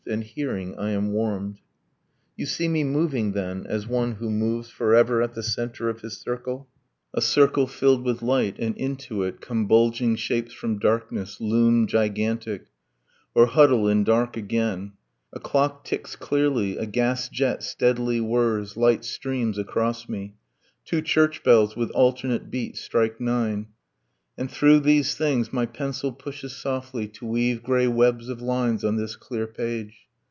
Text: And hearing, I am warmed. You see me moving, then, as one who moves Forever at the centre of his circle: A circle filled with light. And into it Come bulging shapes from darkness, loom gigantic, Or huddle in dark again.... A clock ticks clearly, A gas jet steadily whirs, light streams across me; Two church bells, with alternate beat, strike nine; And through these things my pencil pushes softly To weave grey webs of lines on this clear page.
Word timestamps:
And 0.11 0.23
hearing, 0.23 0.75
I 0.77 0.89
am 0.91 1.13
warmed. 1.13 1.61
You 2.35 2.47
see 2.47 2.67
me 2.67 2.83
moving, 2.83 3.31
then, 3.33 3.65
as 3.69 3.87
one 3.87 4.13
who 4.13 4.31
moves 4.31 4.67
Forever 4.67 5.21
at 5.21 5.35
the 5.35 5.43
centre 5.43 5.89
of 5.89 6.01
his 6.01 6.17
circle: 6.17 6.67
A 7.13 7.21
circle 7.21 7.67
filled 7.67 8.03
with 8.03 8.23
light. 8.23 8.57
And 8.57 8.75
into 8.75 9.21
it 9.21 9.39
Come 9.41 9.67
bulging 9.67 10.15
shapes 10.15 10.53
from 10.53 10.79
darkness, 10.79 11.39
loom 11.39 11.85
gigantic, 11.85 12.65
Or 13.35 13.45
huddle 13.45 13.87
in 13.87 14.03
dark 14.03 14.35
again.... 14.35 14.93
A 15.31 15.39
clock 15.39 15.85
ticks 15.85 16.15
clearly, 16.17 16.77
A 16.77 16.87
gas 16.87 17.29
jet 17.29 17.61
steadily 17.63 18.19
whirs, 18.19 18.75
light 18.75 19.05
streams 19.05 19.57
across 19.59 20.09
me; 20.09 20.35
Two 20.83 21.03
church 21.03 21.43
bells, 21.43 21.75
with 21.77 21.91
alternate 21.91 22.49
beat, 22.51 22.75
strike 22.75 23.21
nine; 23.21 23.67
And 24.37 24.49
through 24.49 24.79
these 24.79 25.13
things 25.13 25.53
my 25.53 25.65
pencil 25.67 26.13
pushes 26.13 26.55
softly 26.55 27.07
To 27.09 27.25
weave 27.27 27.61
grey 27.61 27.87
webs 27.87 28.27
of 28.29 28.41
lines 28.41 28.83
on 28.83 28.95
this 28.95 29.15
clear 29.17 29.45
page. 29.45 29.93